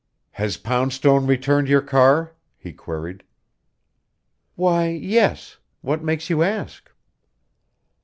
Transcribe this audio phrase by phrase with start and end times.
[0.31, 3.21] "Has Poundstone returned your car?" he queried.
[4.55, 5.57] "Why, yes.
[5.83, 6.91] What makes you ask?"